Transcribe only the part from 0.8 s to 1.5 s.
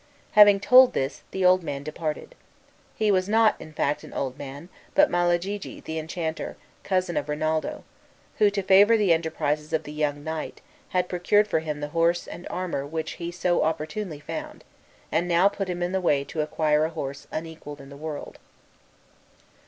this, the